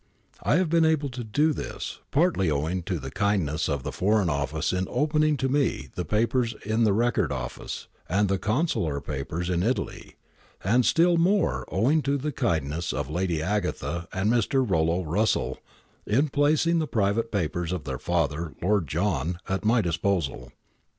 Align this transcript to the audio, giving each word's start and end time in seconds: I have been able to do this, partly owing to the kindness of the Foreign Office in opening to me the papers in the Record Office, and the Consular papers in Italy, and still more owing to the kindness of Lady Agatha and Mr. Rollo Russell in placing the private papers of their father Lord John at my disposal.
I 0.41 0.55
have 0.55 0.67
been 0.67 0.83
able 0.83 1.09
to 1.09 1.23
do 1.23 1.53
this, 1.53 1.99
partly 2.09 2.49
owing 2.49 2.81
to 2.89 2.97
the 2.97 3.11
kindness 3.11 3.69
of 3.69 3.83
the 3.83 3.91
Foreign 3.91 4.31
Office 4.31 4.73
in 4.73 4.87
opening 4.89 5.37
to 5.37 5.47
me 5.47 5.89
the 5.93 6.03
papers 6.03 6.55
in 6.65 6.85
the 6.85 6.91
Record 6.91 7.31
Office, 7.31 7.87
and 8.09 8.27
the 8.27 8.39
Consular 8.39 8.99
papers 8.99 9.47
in 9.47 9.61
Italy, 9.61 10.15
and 10.63 10.87
still 10.87 11.17
more 11.17 11.65
owing 11.71 12.01
to 12.01 12.17
the 12.17 12.31
kindness 12.31 12.93
of 12.93 13.11
Lady 13.11 13.43
Agatha 13.43 14.07
and 14.11 14.31
Mr. 14.31 14.67
Rollo 14.67 15.03
Russell 15.03 15.59
in 16.07 16.29
placing 16.29 16.79
the 16.79 16.87
private 16.87 17.31
papers 17.31 17.71
of 17.71 17.83
their 17.83 17.99
father 17.99 18.53
Lord 18.59 18.87
John 18.87 19.37
at 19.47 19.63
my 19.63 19.81
disposal. 19.81 20.51